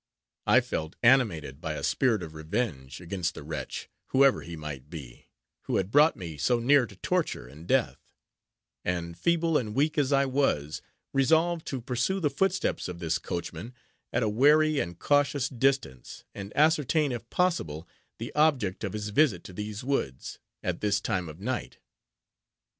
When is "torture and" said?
6.95-7.67